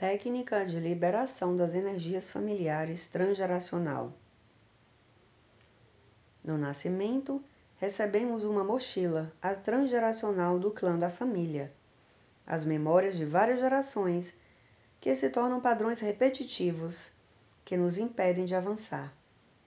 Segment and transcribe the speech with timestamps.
[0.00, 4.14] Técnica de liberação das energias familiares transgeracional.
[6.42, 7.44] No nascimento,
[7.76, 11.70] recebemos uma mochila, a transgeracional do clã da família.
[12.46, 14.32] As memórias de várias gerações
[14.98, 17.12] que se tornam padrões repetitivos
[17.62, 19.14] que nos impedem de avançar.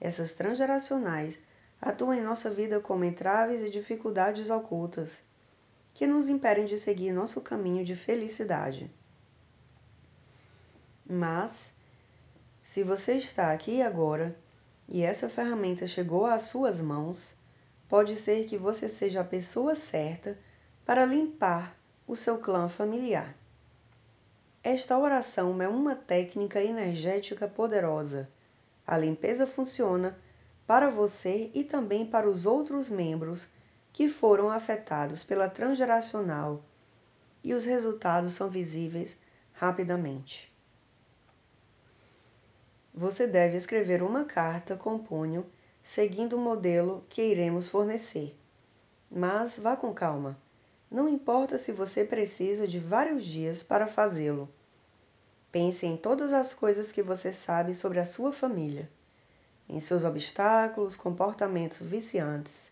[0.00, 1.38] Essas transgeracionais
[1.80, 5.22] atuam em nossa vida como entraves e dificuldades ocultas
[5.94, 8.92] que nos impedem de seguir nosso caminho de felicidade.
[11.06, 11.72] Mas,
[12.62, 14.34] se você está aqui agora
[14.88, 17.34] e essa ferramenta chegou às suas mãos,
[17.88, 20.38] pode ser que você seja a pessoa certa
[20.84, 23.36] para limpar o seu clã familiar.
[24.62, 28.28] Esta oração é uma técnica energética poderosa.
[28.86, 30.18] A limpeza funciona
[30.66, 33.46] para você e também para os outros membros
[33.92, 36.64] que foram afetados pela transgeracional,
[37.42, 39.16] e os resultados são visíveis
[39.52, 40.53] rapidamente.
[42.96, 45.44] Você deve escrever uma carta com punho
[45.82, 48.38] seguindo o modelo que iremos fornecer.
[49.10, 50.38] Mas vá com calma.
[50.88, 54.48] Não importa se você precisa de vários dias para fazê-lo.
[55.50, 58.88] Pense em todas as coisas que você sabe sobre a sua família,
[59.68, 62.70] em seus obstáculos, comportamentos viciantes,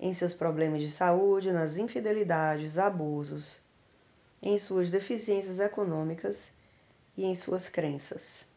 [0.00, 3.60] em seus problemas de saúde, nas infidelidades, abusos,
[4.42, 6.50] em suas deficiências econômicas
[7.16, 8.50] e em suas crenças.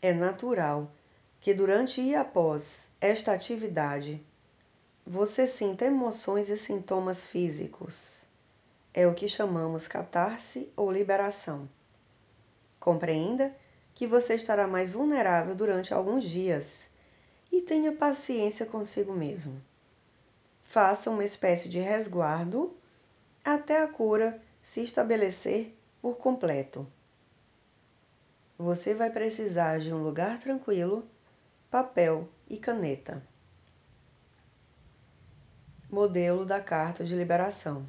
[0.00, 0.92] É natural
[1.40, 4.24] que durante e após esta atividade
[5.04, 8.20] você sinta emoções e sintomas físicos.
[8.94, 11.68] É o que chamamos catarse ou liberação.
[12.78, 13.52] Compreenda
[13.92, 16.88] que você estará mais vulnerável durante alguns dias
[17.50, 19.60] e tenha paciência consigo mesmo.
[20.62, 22.72] Faça uma espécie de resguardo
[23.44, 26.86] até a cura se estabelecer por completo.
[28.60, 31.08] Você vai precisar de um lugar tranquilo,
[31.70, 33.22] papel e caneta.
[35.88, 37.86] Modelo da carta de liberação.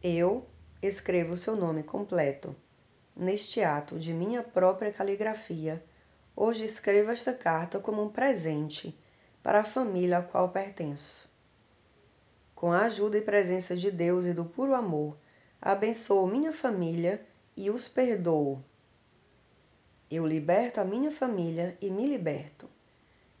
[0.00, 0.46] Eu
[0.80, 2.54] escrevo seu nome completo.
[3.16, 5.84] Neste ato de minha própria caligrafia,
[6.36, 8.96] hoje escrevo esta carta como um presente
[9.42, 11.28] para a família a qual pertenço.
[12.54, 15.18] Com a ajuda e presença de Deus e do puro amor,
[15.60, 17.26] abençoo minha família
[17.56, 18.62] e os perdoo.
[20.10, 22.68] Eu liberto a minha família e me liberto.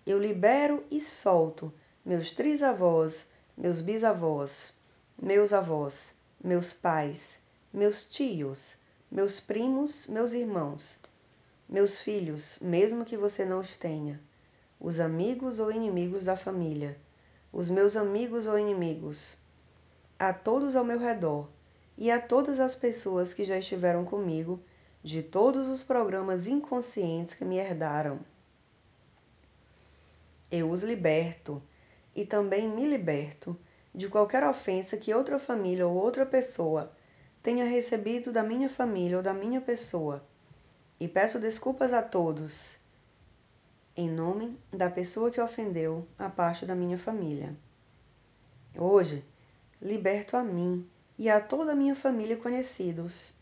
[0.06, 1.72] Eu libero e solto
[2.04, 3.26] meus trisavós,
[3.56, 4.74] meus bisavós,
[5.20, 7.38] meus avós, meus pais,
[7.72, 8.74] meus tios,
[9.10, 10.98] meus primos, meus irmãos,
[11.68, 14.20] meus filhos, mesmo que você não os tenha,
[14.78, 16.98] os amigos ou inimigos da família,
[17.52, 19.36] os meus amigos ou inimigos,
[20.18, 21.48] a todos ao meu redor
[21.96, 24.60] e a todas as pessoas que já estiveram comigo
[25.04, 28.20] de todos os programas inconscientes que me herdaram.
[30.50, 31.62] Eu os liberto
[32.16, 33.54] e também me liberto
[33.94, 36.90] de qualquer ofensa que outra família ou outra pessoa
[37.42, 40.24] tenha recebido da minha família ou da minha pessoa.
[40.98, 42.78] E peço desculpas a todos,
[43.94, 47.54] em nome da pessoa que ofendeu a parte da minha família.
[48.78, 49.22] Hoje,
[49.82, 50.88] liberto a mim
[51.18, 53.34] e a toda a minha família e conhecidos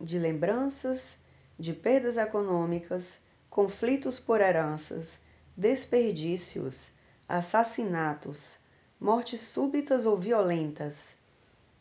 [0.00, 1.18] de lembranças,
[1.58, 3.16] de perdas econômicas,
[3.48, 5.18] conflitos por heranças,
[5.56, 6.90] desperdícios,
[7.28, 8.58] assassinatos,
[8.98, 11.16] mortes súbitas ou violentas,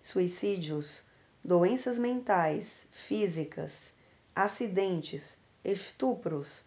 [0.01, 1.01] suicídios,
[1.43, 3.91] doenças mentais, físicas,
[4.35, 6.63] acidentes, estupros,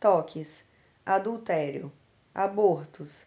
[0.00, 0.64] toques,
[1.04, 1.92] adultério,
[2.34, 3.24] abortos,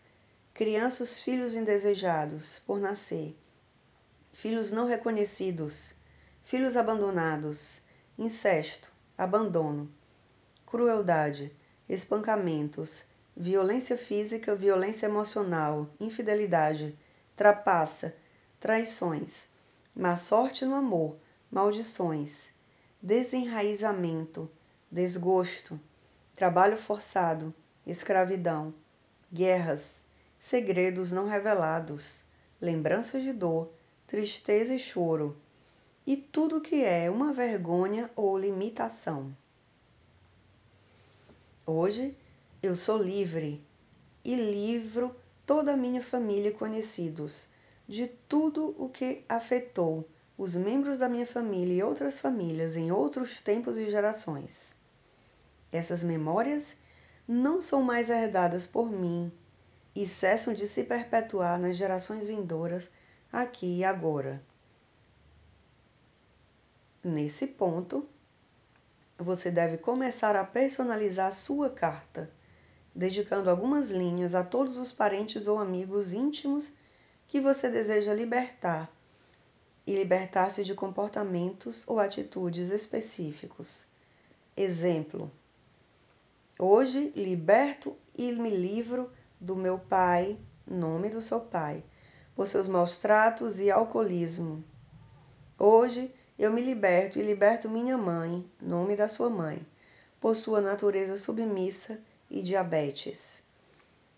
[0.54, 3.36] crianças filhos indesejados por nascer,
[4.34, 5.94] filhos não reconhecidos,
[6.44, 7.82] filhos abandonados,
[8.18, 9.90] incesto, abandono,
[10.66, 11.52] crueldade,
[11.88, 13.04] espancamentos,
[13.36, 16.98] violência física, violência emocional, infidelidade,
[17.36, 18.16] trapaça,
[18.60, 19.48] traições,
[19.96, 21.18] má sorte no amor,
[21.50, 22.50] maldições,
[23.02, 24.50] desenraizamento,
[24.92, 25.80] desgosto,
[26.36, 27.54] trabalho forçado,
[27.86, 28.74] escravidão,
[29.32, 30.02] guerras,
[30.40, 32.24] segredos não revelados,
[32.60, 33.72] lembranças de dor,
[34.08, 35.38] tristeza e choro
[36.06, 39.36] e tudo que é uma vergonha ou limitação.
[41.66, 42.16] Hoje
[42.62, 43.64] eu sou livre
[44.26, 45.16] e livro
[45.46, 47.48] toda a minha família e conhecidos
[47.88, 50.08] de tudo o que afetou
[50.38, 54.74] os membros da minha família e outras famílias em outros tempos e gerações.
[55.72, 56.76] Essas memórias
[57.28, 59.32] não são mais herdadas por mim
[59.96, 62.90] e cessam de se perpetuar nas gerações vindouras
[63.32, 64.42] aqui e agora.
[67.04, 68.08] Nesse ponto,
[69.18, 72.30] você deve começar a personalizar sua carta,
[72.94, 76.72] dedicando algumas linhas a todos os parentes ou amigos íntimos
[77.28, 78.88] que você deseja libertar
[79.88, 83.84] e libertar-se de comportamentos ou atitudes específicos.
[84.56, 85.32] Exemplo:
[86.60, 90.38] Hoje liberto e me livro do meu pai,
[90.68, 91.84] nome do seu pai,
[92.36, 94.64] por seus maus tratos e alcoolismo.
[95.58, 99.64] Hoje eu me liberto e liberto minha mãe, nome da sua mãe,
[100.20, 102.00] por sua natureza submissa
[102.32, 103.44] e diabetes.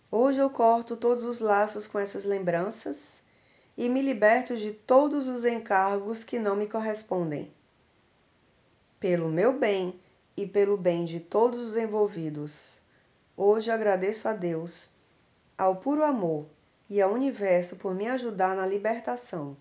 [0.10, 3.22] Hoje eu corto todos os laços com essas lembranças
[3.76, 7.52] e me liberto de todos os encargos que não me correspondem.
[9.02, 10.00] Pelo meu bem
[10.38, 12.80] e pelo bem de todos os envolvidos,
[13.36, 14.92] hoje agradeço a Deus,
[15.58, 16.46] ao puro amor
[16.90, 19.58] e ao universo por me ajudar na libertação.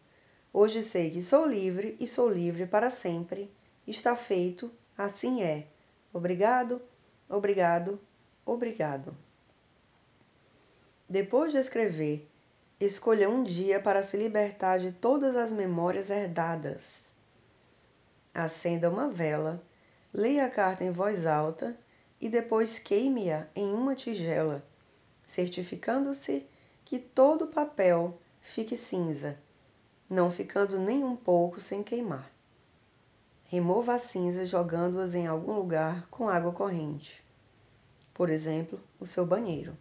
[0.55, 3.51] Hoje sei que sou livre e sou livre para sempre.
[3.87, 5.67] Está feito, assim é.
[6.13, 6.83] Obrigado,
[7.27, 7.99] obrigado,
[8.45, 9.17] obrigado.
[11.09, 12.29] Depois de escrever,
[12.79, 17.05] escolha um dia para se libertar de todas as memórias herdadas.
[18.35, 19.63] Acenda uma vela,
[20.13, 21.75] leia a carta em voz alta
[22.21, 24.63] e depois queime-a em uma tigela,
[25.27, 26.47] certificando-se
[26.85, 29.39] que todo o papel fique cinza,
[30.13, 32.31] não ficando nem um pouco sem queimar.
[33.45, 37.25] Remova as cinzas jogando-as em algum lugar com água corrente.
[38.13, 39.75] Por exemplo, o seu banheiro.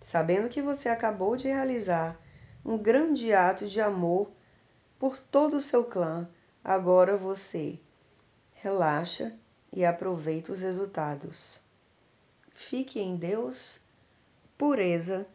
[0.00, 2.16] Sabendo que você acabou de realizar
[2.64, 4.30] um grande ato de amor
[5.00, 6.28] por todo o seu clã,
[6.62, 7.76] agora você
[8.52, 9.36] relaxa
[9.72, 11.60] e aproveita os resultados.
[12.52, 13.80] Fique em Deus,
[14.56, 15.26] pureza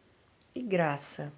[0.54, 1.30] e graça.